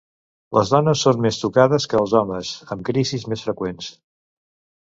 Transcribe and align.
Les 0.57 0.71
dones 0.75 1.03
són 1.07 1.19
més 1.25 1.37
tocades 1.41 1.87
que 1.91 1.99
els 2.01 2.15
homes 2.21 2.55
amb 2.77 2.85
crisis 2.89 3.29
més 3.35 3.47
freqüents. 3.49 3.93